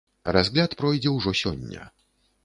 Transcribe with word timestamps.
Разгляд 0.35 0.71
пройдзе 0.79 1.11
ўжо 1.17 1.33
сёння. 1.41 1.85